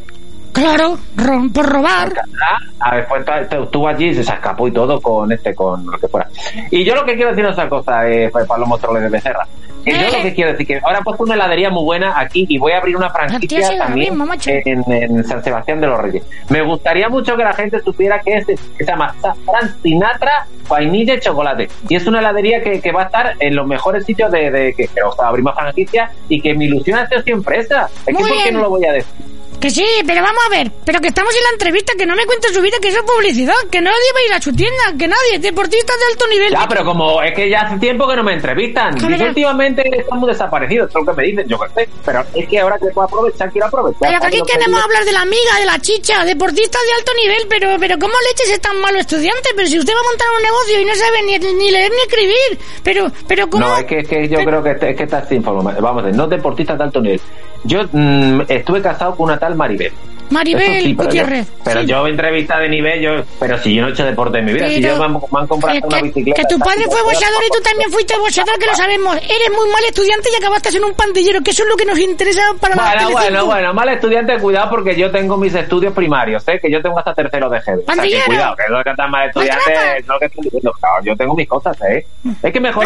[0.52, 2.08] claro, ro- por robar.
[2.10, 5.98] Alcatraz, a ver, to- estuvo allí y se escapó y todo con este, con lo
[5.98, 6.28] que fuera.
[6.72, 9.48] Y yo lo que quiero decir es otra cosa, eh, fue Palomo Troles de Becerra.
[9.84, 12.46] Que yo lo que quiero decir que ahora he puesto una heladería muy buena aquí
[12.48, 16.24] y voy a abrir una franquicia también mismo, en, en San Sebastián de los Reyes.
[16.50, 21.16] Me gustaría mucho que la gente supiera que es, que se llama Fran Sinatra Vainilla
[21.16, 21.70] y Chocolate.
[21.90, 24.74] Y es una heladería que, que va a estar en los mejores sitios de, de
[24.74, 27.90] que, que abrimos franquicia y que mi ilusión ha sido siempre esa.
[28.06, 29.33] Es que Muy ¿por qué no lo voy a decir?
[29.64, 32.26] Que sí, pero vamos a ver, pero que estamos en la entrevista, que no me
[32.26, 34.84] cuente su vida, que eso es publicidad, que nadie va a ir a su tienda,
[35.00, 36.52] que nadie, deportistas de alto nivel.
[36.52, 38.94] Ya, pero como es que ya hace tiempo que no me entrevistan.
[38.96, 41.90] Dice, últimamente estamos desaparecidos, es lo que me dicen, yo qué sé.
[42.04, 44.00] Pero es que ahora que puedo aprovechar, quiero aprovechar.
[44.02, 47.12] Pero que ¿sabes aquí queremos hablar de la amiga, de la chicha, deportistas de alto
[47.16, 49.48] nivel, pero, pero ¿cómo leches es tan malo estudiante?
[49.56, 52.02] Pero si usted va a montar un negocio y no sabe ni, ni leer ni
[52.02, 53.66] escribir, pero, pero ¿cómo?
[53.66, 55.82] No, es que, es que yo Pero- creo que, es que estás informado.
[55.82, 57.22] Vamos a ver, no deportistas de alto nivel.
[57.64, 59.94] Yo mm, estuve casado con una tal Maribel.
[60.34, 61.48] Maribel sí, pero Gutiérrez.
[61.48, 61.88] Yo, pero sí.
[61.88, 64.68] yo entrevista de nivel, yo, pero si yo no he hecho deporte en mi vida,
[64.68, 66.42] si yo me han, me han comprado que, una bicicleta.
[66.42, 69.16] que tu padre fue boxeador y tú también fuiste boxeador, que lo sabemos.
[69.18, 72.00] Eres muy mal estudiante y acabaste en un pandillero, que eso es lo que nos
[72.00, 73.20] interesa para la Bueno, Telecinco.
[73.22, 76.60] bueno, bueno, mal estudiante, cuidado porque yo tengo mis estudios primarios, ¿eh?
[76.62, 77.64] que yo tengo hasta tercero de GB.
[77.64, 78.26] O sea, que Pandillero.
[78.26, 80.00] cuidado, que no es que tan mal estudiante, Maltrata.
[80.08, 82.06] no que estoy diciendo, claro, yo tengo mis cosas, ¿eh?
[82.42, 82.86] Es que mejor...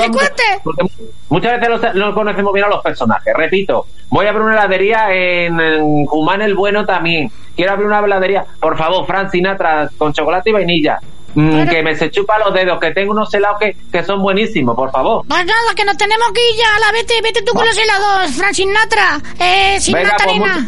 [0.64, 0.84] Porque
[1.30, 3.34] muchas veces los- no conocemos bien a los personajes.
[3.36, 7.32] Repito, voy a abrir una heladería en, en Humán el Bueno también.
[7.56, 8.46] Quiero abrir una heladería.
[8.60, 11.00] Por favor, Fran Sinatra con chocolate y vainilla.
[11.36, 14.22] Mm, Pero- que me se chupa los dedos, que tengo unos helados que, que son
[14.24, 15.24] buenísimos, por favor.
[15.28, 16.80] Pues nada, que nos tenemos que ir ya.
[16.80, 19.22] La vete, vete tú con los helados, Fran Sinatra.
[19.40, 20.66] Eh, sin Venga, pues gracias.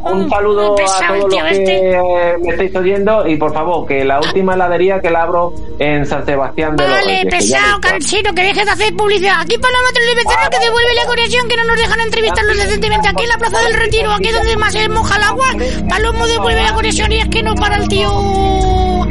[0.00, 1.90] un saludo a pesado todos el los tío que este.
[1.90, 6.06] eh, me estáis oyendo y por favor que la última heladería que la abro en
[6.06, 9.40] San Sebastián de los Vale, pesado, cansino, que dejes de hacer publicidad.
[9.40, 13.08] Aquí Paloma Troles Becerro que devuelve la conexión, que no nos dejan entrevistarlos decentemente.
[13.08, 15.46] Aquí en la Plaza del Retiro, aquí donde más se moja el agua.
[15.90, 18.10] Palomo devuelve la conexión y es que no para el tío.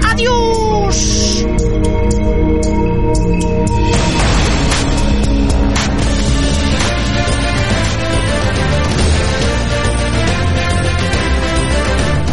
[0.04, 1.46] Adiós.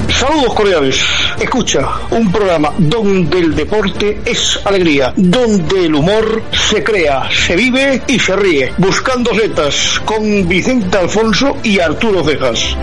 [0.09, 1.27] Saludos cordiales.
[1.41, 8.03] Escucha, un programa donde el deporte es alegría, donde el humor se crea, se vive
[8.07, 8.73] y se ríe.
[8.79, 12.77] Buscando setas con Vicente Alfonso y Arturo Cejas.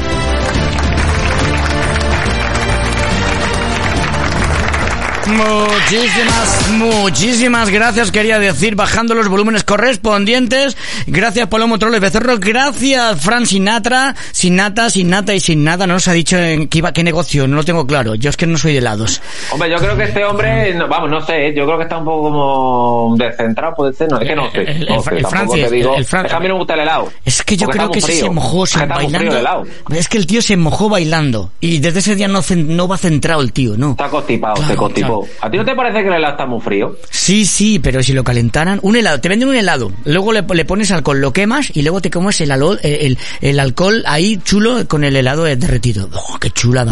[5.36, 5.73] Bravo!
[5.92, 10.76] Muchísimas, muchísimas gracias, quería decir, bajando los volúmenes correspondientes.
[11.06, 12.38] Gracias, Palomo Troles Becerro.
[12.40, 14.16] Gracias, Fran Sinatra.
[14.32, 15.86] Sin nata, sin nata y sin nada.
[15.86, 18.16] No nos ha dicho en qué, iba, qué negocio, no lo tengo claro.
[18.16, 19.22] Yo es que no soy de helados.
[19.52, 21.54] Hombre, yo creo que este hombre, no, vamos, no sé, ¿eh?
[21.56, 24.62] yo creo que está un poco como descentrado, puede ser, no, es que no sé.
[24.62, 27.12] El- no el- el tampoco Francis, te digo, el Fran- me gusta el helado.
[27.26, 28.24] Es que yo creo que frío.
[28.24, 29.64] se mojó el bailando.
[29.94, 31.52] Es que el tío se mojó bailando.
[31.60, 33.92] Y desde ese día no, no va centrado el tío, ¿no.
[33.92, 35.22] Está constipado, Claro, se constipó.
[35.22, 35.38] claro.
[35.42, 36.96] ¿A ti no te parece que el helado está muy frío?
[37.10, 40.66] Sí, sí, pero si lo calentaran, un helado, te venden un helado, luego le, le
[40.66, 44.88] pones alcohol, lo quemas y luego te comes el, alo- el, el- alcohol ahí chulo
[44.88, 46.10] con el helado derretido.
[46.14, 46.92] Oh, qué chulada.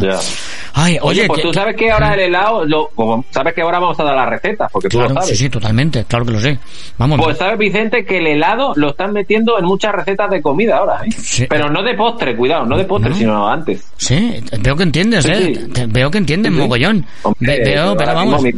[0.73, 3.61] Ay, Oye, oye, pues que- tú sabes que ahora el helado, lo, como sabes que
[3.61, 5.37] ahora vamos a dar las recetas, porque tú Claro, lo sabes.
[5.37, 6.57] sí, sí, totalmente, claro que lo sé.
[6.97, 7.19] Vamos.
[7.21, 11.01] Pues sabes, Vicente, que el helado lo están metiendo en muchas recetas de comida ahora,
[11.05, 11.09] ¿eh?
[11.11, 11.45] Sí.
[11.49, 13.83] Pero no de postre, cuidado, no de postre, sino antes.
[13.97, 15.67] Sí, veo que entiendes, Sí, ¿eh?
[15.75, 15.83] sí.
[15.87, 17.05] Veo que entiendes, mogollón.
[17.23, 18.41] Hombre, veo, pero vamos.
[18.41, 18.51] Mi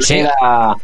[0.00, 0.14] Sí.
[0.18, 0.74] era,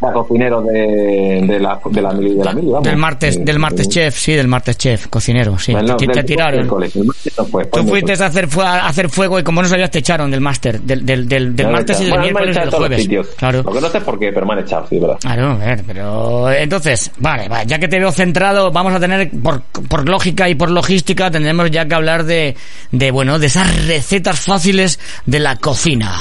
[0.00, 2.82] era cocinero de, de la de la mili de la mili, vamos.
[2.82, 5.70] Del martes, del martes chef, sí, del martes chef, cocinero, sí.
[5.72, 6.66] Bueno, te, te tiraron.
[6.66, 8.20] colegio, no fue, Tú fuiste miércoles.
[8.20, 11.28] a hacer, a hacer fuego y como no sabías te echaron del máster, del, del,
[11.28, 13.08] del, del han martes y del Bueno, miércoles y del jueves.
[13.36, 13.62] Claro.
[13.62, 15.18] Lo que no sé por qué, pero me han echado, sí, verdad.
[15.20, 19.30] Claro, a ver, pero entonces, vale, vale, ya que te veo centrado, vamos a tener,
[19.40, 22.56] por, por lógica y por logística, tendremos ya que hablar de,
[22.90, 26.12] de, bueno, de esas recetas fáciles de la cocina.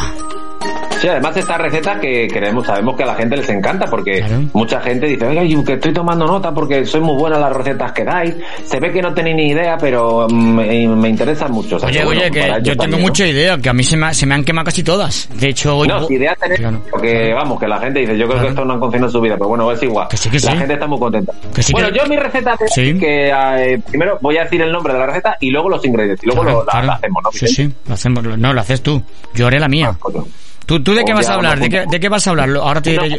[1.01, 4.43] Sí, además esta receta que queremos, sabemos que a la gente les encanta porque Claro.
[4.53, 7.91] mucha gente dice, oiga, yo que estoy tomando nota porque soy muy buena las recetas
[7.91, 8.35] que dais,
[8.65, 11.77] se ve que no tenéis ni idea, pero mm, me, me interesan mucho.
[11.77, 13.07] O sea, Oye, que, bueno, oye, que yo tengo también, ¿no?
[13.07, 15.27] mucha idea, que a mí se me, se me han quemado casi todas.
[15.33, 15.87] De hecho, hoy...
[15.87, 16.81] No, si idea tenés, Claro.
[16.91, 19.21] porque vamos, que la gente dice, yo creo que esto no han cocinado en su
[19.21, 20.07] vida, pero bueno, es igual.
[20.07, 20.57] Que sí, que la sí.
[20.59, 21.33] gente está muy contenta.
[21.51, 22.99] Que sí, bueno, yo mi receta de Sí.
[22.99, 26.23] que eh, primero voy a decir el nombre de la receta y luego los ingredientes
[26.23, 27.31] y luego lo, la, la hacemos, ¿no?
[27.31, 28.23] Sí, sí, lo hacemos.
[28.37, 29.01] No, lo haces tú.
[29.33, 29.95] Yo haré la mía.
[29.99, 30.25] Coño.
[30.65, 31.59] ¿Tú, tú de qué Pues vas a hablar?
[31.59, 32.49] ¿De qué, de qué vas a hablar?
[32.55, 33.17] Ahora te diré yo.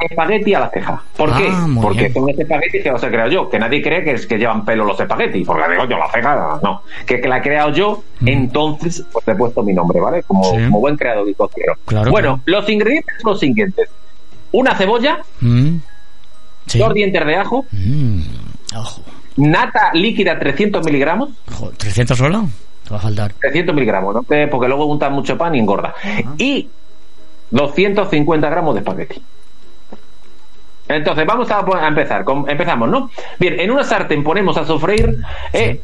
[0.00, 1.02] Espagueti a la ceja.
[1.16, 1.50] ¿Por Ah, qué?
[1.80, 2.12] Porque bien.
[2.14, 4.64] son este espagueti que os he creado yo, que nadie cree que, es, que llevan
[4.64, 6.82] pelo los espaguetis, porque digo yo, la ceja, no.
[7.06, 10.22] Que, que la he creado yo, entonces pues le he puesto mi nombre, ¿vale?
[10.24, 10.56] Como, Mm.
[10.58, 10.64] Sí.
[10.66, 11.74] como buen creador y cociero.
[11.86, 13.88] Claro, bueno, los ingredientes son los siguientes.
[14.52, 15.76] Una cebolla, Mm.
[16.66, 16.78] Sí.
[16.78, 18.20] dos dientes de ajo, Mm.
[18.76, 19.02] Ojo.
[19.36, 22.48] nata líquida 300 miligramos, Ojo, ¿300 solo?
[22.92, 23.32] Va a faltar.
[23.40, 24.24] 300 miligramos, ¿no?
[24.30, 25.94] Eh, Porque luego untan mucho pan y engorda.
[26.38, 26.68] Y
[27.50, 29.22] 250 gramos de espagueti.
[30.88, 32.24] Entonces, vamos a, empezar.
[32.24, 33.10] con- empezamos, ¿no?
[33.40, 35.16] Bien, en una sartén ponemos a sofreír
[35.52, 35.80] eh,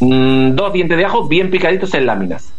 [0.00, 2.52] mm, dos dientes de ajo bien picaditos en láminas.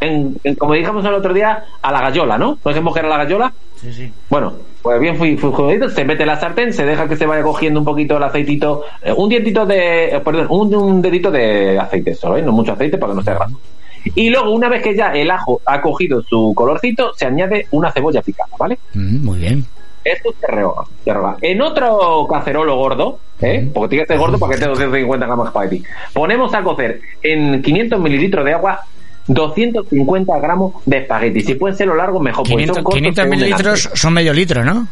[0.00, 2.58] En, en- como dijimos el otro día, a la gallola, ¿no?
[2.62, 3.52] ¿No dijimos que era la gallola?
[3.76, 4.12] Sí, sí.
[4.28, 7.42] Bueno, pues bien fui, fui jugadito, se mete la sartén, se deja que se vaya
[7.42, 11.78] cogiendo un poquito el aceitito, eh, un dientito de, eh, perdón, un, un dedito de
[11.78, 12.42] aceite solo, ¿eh?
[12.42, 13.60] no mucho aceite para que no sea graso.
[14.14, 17.92] Y luego, una vez que ya el ajo ha cogido su colorcito, se añade una
[17.92, 18.78] cebolla picada, ¿vale?
[18.94, 19.64] Mm, muy bien.
[20.02, 21.36] Esto se rehoga, se rehoga.
[21.42, 23.68] En otro cacerolo gordo, ¿eh?
[23.72, 27.00] porque tiene que ser gordo para que tenga 250 gramos de espagueti, ponemos a cocer
[27.22, 28.80] en 500 mililitros de agua
[29.34, 31.40] 250 gramos de espagueti.
[31.40, 32.38] Si pueden ser lo largo, mejor.
[32.42, 34.86] porque 500, son cortos, 500 se hunden mililitros son medio litro, ¿no?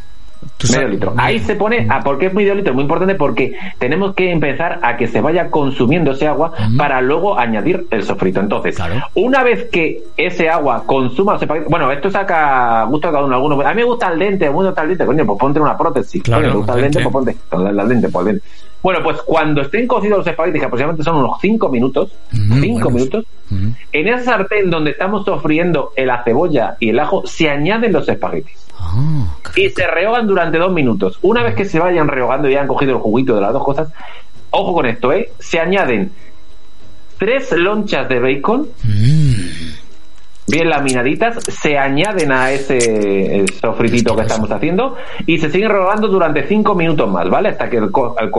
[0.73, 1.15] Medio litro.
[1.17, 2.73] Ahí se pone, ah, ¿por qué es medio litro?
[2.73, 7.37] Muy importante porque tenemos que empezar a que se vaya consumiendo ese agua para luego
[7.37, 8.39] añadir el sofrito.
[8.39, 8.95] Entonces, Claro.
[9.17, 13.35] una vez que ese agua consuma los espaguetis- bueno, esto saca gusto a cada uno.
[13.35, 15.39] Algunos, a mí me gusta el dente, a mí me gusta el dente, coño, pues
[15.41, 16.23] ponte una prótesis.
[16.23, 16.99] Claro, Coño, ¿te gusta el dente.
[17.01, 17.13] dente, pues
[17.51, 18.49] ponte el dente, pues el dente.
[18.83, 22.75] Bueno, pues cuando estén cocidos los espaguetis, que aproximadamente son unos 5 minutos, Mm, 5
[22.75, 22.93] buenos.
[22.93, 23.69] minutos, Mm.
[23.93, 28.57] en esa sartén donde estamos sofriendo la cebolla y el ajo, se añaden los espaguetis
[28.81, 29.25] Ah,
[29.57, 31.19] y se rehogan durante dos minutos.
[31.23, 33.89] Una vez que se vayan rehogando y hayan cogido el juguito de las dos cosas,
[34.51, 35.33] ojo con esto, ¿eh?
[35.41, 36.13] Se añaden
[37.19, 39.68] tres lonchas de bacon, Mm.
[40.49, 46.09] Bien laminaditas, se añaden a ese eh, sofritito que estamos haciendo y se siguen rehogando
[46.09, 47.51] durante cinco minutos más, ¿vale?
[47.51, 48.31] Hasta que el, co- el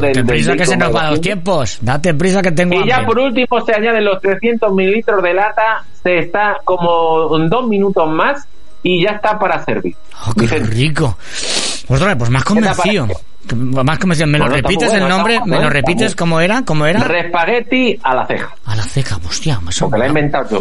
[0.00, 1.78] del, Date del prisa que se nos van los tiempos.
[1.80, 5.84] Date prisa que tengo Y ya por último se añaden los 300 mililitros de lata,
[6.02, 8.46] se está como en dos minutos más
[8.82, 9.94] y ya está para servir.
[10.26, 10.70] Oh, qué Vicente.
[10.70, 11.16] rico.
[11.88, 13.06] Ostras, pues más convencido.
[13.54, 14.26] Más convencido.
[14.28, 15.38] ¿Me lo Bueno, repites bueno, el nombre?
[15.38, 16.62] bueno, ¿Me lo repites cómo era?
[16.64, 17.00] ¿Cómo era?
[17.00, 18.54] Respagueti a la ceja.
[18.66, 19.58] A la ceja, hostia.
[19.60, 19.70] me.
[19.88, 20.60] Porque la he inventado yo.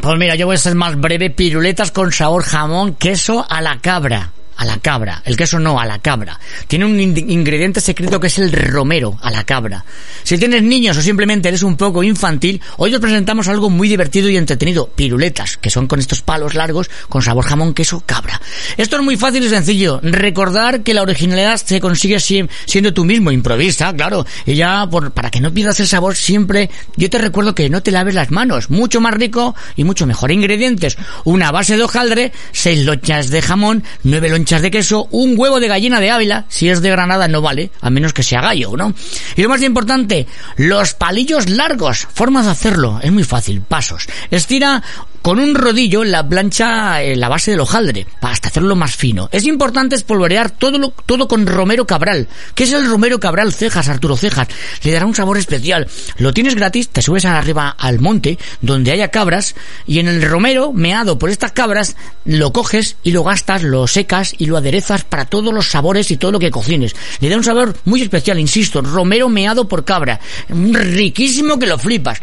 [0.00, 1.30] Pues mira, yo voy a ser más breve.
[1.30, 4.32] Piruletas con sabor jamón, queso a la cabra.
[4.58, 5.22] A la cabra.
[5.24, 6.38] El queso no, a la cabra.
[6.66, 9.84] Tiene un in- ingrediente secreto que es el romero, a la cabra.
[10.24, 14.28] Si tienes niños o simplemente eres un poco infantil, hoy os presentamos algo muy divertido
[14.28, 14.88] y entretenido.
[14.88, 18.40] Piruletas, que son con estos palos largos con sabor jamón, queso, cabra.
[18.76, 20.00] Esto es muy fácil y sencillo.
[20.02, 23.30] Recordar que la originalidad se consigue si- siendo tú mismo.
[23.30, 24.26] Improvisa, claro.
[24.44, 27.80] Y ya, por, para que no pierdas el sabor, siempre yo te recuerdo que no
[27.82, 28.70] te laves las manos.
[28.70, 30.32] Mucho más rico y mucho mejor.
[30.32, 30.98] Ingredientes.
[31.22, 35.68] Una base de hojaldre, seis lonchas de jamón, nueve lonchas de queso, un huevo de
[35.68, 36.46] gallina de Ávila.
[36.48, 38.94] Si es de Granada no vale, a menos que sea gallo, ¿no?
[39.36, 42.08] Y lo más importante, los palillos largos.
[42.12, 42.98] Formas de hacerlo.
[43.02, 43.60] Es muy fácil.
[43.60, 44.06] Pasos.
[44.30, 44.82] Estira
[45.22, 49.28] con un rodillo la plancha en la base del hojaldre para hasta hacerlo más fino.
[49.32, 52.28] Es importante espolvorear todo lo- todo con romero cabral.
[52.54, 54.48] ¿Qué es el romero cabral cejas, Arturo Cejas?
[54.82, 55.86] Le dará un sabor especial.
[56.18, 59.54] Lo tienes gratis, te subes arriba al monte donde haya cabras
[59.86, 64.34] y en el romero meado por estas cabras lo coges y lo gastas, lo secas
[64.38, 66.94] y lo aderezas para todos los sabores y todo lo que cocines.
[67.20, 70.20] Le da un sabor muy especial, insisto, romero meado por cabra.
[70.48, 72.18] Riquísimo que lo flipas.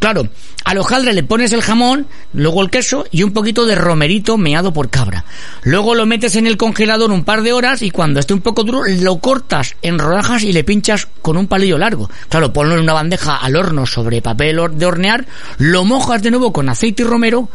[0.00, 0.28] Claro,
[0.64, 4.72] al hojaldre le pones el jamón, luego el queso y un poquito de romerito meado
[4.72, 5.26] por cabra.
[5.62, 8.64] Luego lo metes en el congelador un par de horas y cuando esté un poco
[8.64, 12.08] duro lo cortas en rodajas y le pinchas con un palillo largo.
[12.30, 15.26] Claro, ponlo en una bandeja al horno sobre papel de hornear,
[15.58, 17.50] lo mojas de nuevo con aceite y romero,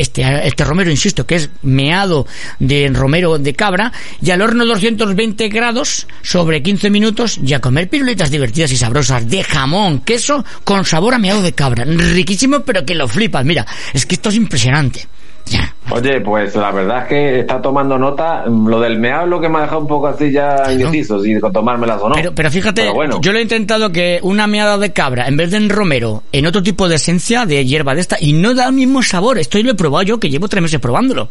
[0.00, 2.26] este, este romero, insisto, que es meado
[2.58, 7.88] de romero de cabra, y al horno 220 grados sobre 15 minutos y a comer
[7.88, 11.84] piruletas divertidas y sabrosas de jamón, queso, con sabor a meado de cabra.
[11.84, 13.44] Riquísimo, pero que lo flipas.
[13.44, 15.06] Mira, es que esto es impresionante.
[15.46, 15.74] Ya.
[15.92, 18.44] Oye, pues la verdad es que está tomando nota.
[18.46, 21.38] Lo del meado es lo que me ha dejado un poco así ya indeciso, si
[21.40, 22.14] con tomármelas o no.
[22.14, 23.20] Pero, pero fíjate, Pero bueno.
[23.20, 26.46] yo lo he intentado que una meada de cabra, en vez de en romero, en
[26.46, 29.38] otro tipo de esencia de hierba de esta, y no da el mismo sabor.
[29.38, 31.28] Esto lo he probado yo, que llevo tres meses probándolo.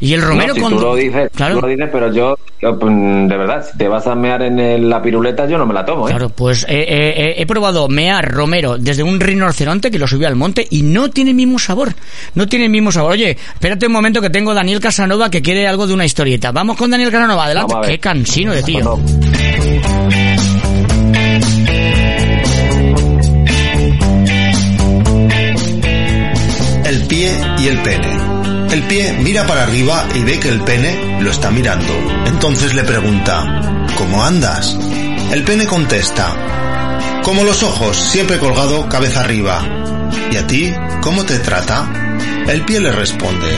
[0.00, 0.72] Y el romero No, si con...
[0.76, 1.56] tú lo dices, Claro.
[1.56, 4.58] tú lo dices, pero yo, yo, pues, de verdad, si te vas a mear en
[4.58, 6.10] el- la piruleta, yo no me la tomo, ¿eh?
[6.10, 10.24] Claro, pues eh, eh, eh, he probado mear romero desde un rinoceronte que lo subí
[10.24, 11.90] al monte y no tiene el mismo sabor.
[12.34, 13.12] No tiene el mismo sabor.
[13.12, 16.52] Oye, espérate un momento que tengo Daniel Casanova que quiere algo de una historieta.
[16.52, 17.74] Vamos con Daniel Casanova, adelante.
[17.84, 18.98] Qué cansino de tío.
[26.84, 28.08] El pie y el pene.
[28.70, 31.92] El pie mira para arriba y ve que el pene lo está mirando.
[32.26, 34.78] Entonces le pregunta, ¿cómo andas?
[35.32, 39.60] El pene contesta, como los ojos, siempre colgado cabeza arriba.
[40.30, 40.72] ¿Y a ti?
[41.02, 42.09] ¿Cómo te trata?
[42.48, 43.48] El pie le responde,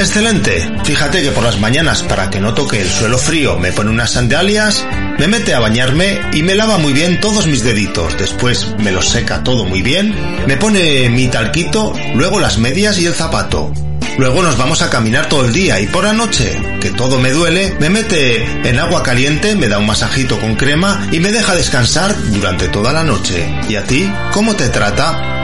[0.00, 0.66] Excelente.
[0.84, 4.12] Fíjate que por las mañanas, para que no toque el suelo frío, me pone unas
[4.12, 4.86] sandalias,
[5.18, 8.16] me mete a bañarme y me lava muy bien todos mis deditos.
[8.18, 10.14] Después me los seca todo muy bien,
[10.46, 13.72] me pone mi talquito, luego las medias y el zapato.
[14.16, 17.30] Luego nos vamos a caminar todo el día y por la noche, que todo me
[17.30, 21.54] duele, me mete en agua caliente, me da un masajito con crema y me deja
[21.54, 23.46] descansar durante toda la noche.
[23.68, 24.10] ¿Y a ti?
[24.32, 25.39] ¿Cómo te trata?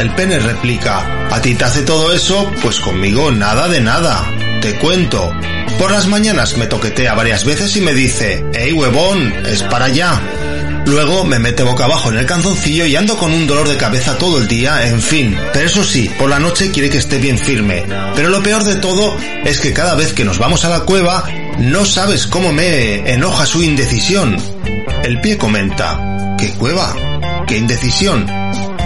[0.00, 4.26] El pene replica, a ti te hace todo eso, pues conmigo nada de nada.
[4.62, 5.30] Te cuento.
[5.78, 9.30] Por las mañanas me toquetea varias veces y me dice, ¡Ey huevón!
[9.44, 10.18] ¡Es para allá!
[10.86, 14.16] Luego me mete boca abajo en el canzoncillo y ando con un dolor de cabeza
[14.16, 15.38] todo el día, en fin.
[15.52, 17.84] Pero eso sí, por la noche quiere que esté bien firme.
[18.16, 21.24] Pero lo peor de todo es que cada vez que nos vamos a la cueva,
[21.58, 24.38] no sabes cómo me enoja su indecisión.
[25.04, 26.96] El pie comenta, ¿qué cueva?
[27.46, 28.26] ¿Qué indecisión?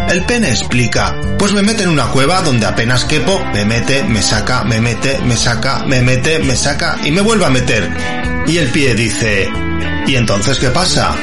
[0.09, 4.23] El pene explica, pues me mete en una cueva donde apenas quepo, me mete, me
[4.23, 7.91] saca, me mete, me saca, me mete, me saca y me vuelve a meter.
[8.47, 9.51] Y el pie dice,
[10.07, 11.15] ¿y entonces qué pasa?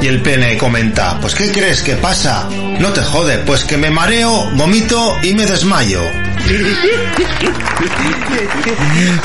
[0.00, 2.48] Y el pene comenta, pues ¿qué crees que pasa?
[2.80, 6.02] No te jode, pues que me mareo, vomito y me desmayo.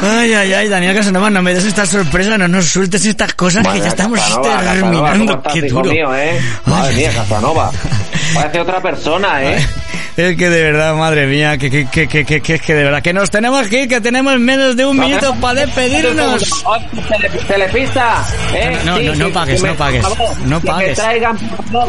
[0.02, 3.68] Ay, ay, ay, Daniel Casanova, no me des esta sorpresa, no nos sueltes estas cosas
[3.68, 5.26] que ya estamos Casanova, terminando.
[5.26, 5.92] ¿cómo estás, Qué duro.
[5.92, 6.40] mío, eh?
[6.66, 7.72] Madre mía, Casanova.
[8.34, 9.68] Parece otra persona, ¿eh?
[10.18, 13.04] Es que de verdad, madre mía, que, que, que, que, que, que, que de verdad,
[13.04, 16.42] que nos tenemos que ir, que tenemos menos de un minuto para despedirnos.
[17.08, 18.80] Tele- Telepista, ¿eh?
[18.84, 20.04] No, no, no pagues, que no pagues,
[20.46, 20.90] no que pagues.
[20.98, 21.38] Me traigan,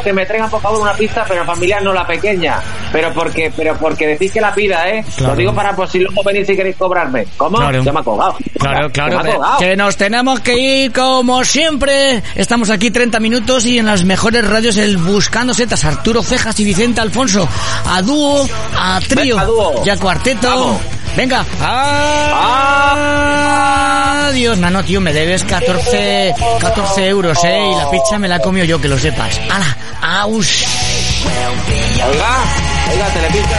[0.04, 2.60] que me traigan por favor una pista, pero familiar, no la pequeña.
[2.92, 5.02] Pero porque, pero porque decís que la pida, ¿eh?
[5.20, 7.26] Lo digo para por si luego venís y queréis cobrarme.
[7.38, 7.56] ¿Cómo?
[7.56, 7.82] Claro.
[7.82, 8.36] Se me ha colgado.
[8.58, 9.22] Claro, claro,
[9.58, 12.22] que, que nos tenemos que ir como siempre.
[12.34, 16.64] Estamos aquí 30 minutos y en las mejores radios el Buscando Setas, Arturo Cejas y
[16.64, 17.48] Vicente Alfonso.
[17.86, 19.82] A dúo, a trío Venga, dúo.
[19.84, 20.48] y a cuarteto.
[20.48, 20.76] Vamos.
[21.16, 21.44] Venga.
[24.28, 24.58] Adiós.
[24.58, 27.70] Nano, tío, me debes 14, 14 euros, eh.
[27.72, 29.40] Y la pizza me la he comido yo, que lo sepas.
[29.50, 29.76] ¡Hala!
[30.00, 30.64] ¡Aus!
[32.08, 32.44] Oiga,
[32.92, 33.58] oiga, Telepista.